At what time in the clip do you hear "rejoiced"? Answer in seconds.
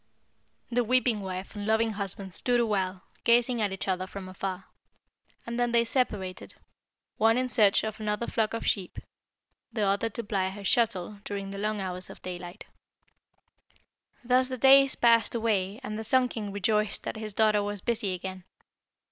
16.51-17.03